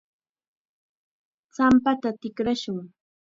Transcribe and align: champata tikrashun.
champata 1.55 2.09
tikrashun. 2.21 2.79